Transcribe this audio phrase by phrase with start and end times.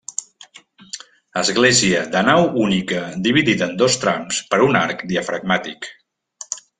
[1.41, 5.91] Església de nau única dividida en dos trams per un arc diafragmàtic.